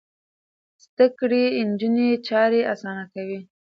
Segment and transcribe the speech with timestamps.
[0.83, 3.39] زده کړې نجونې چارې اسانه کوي.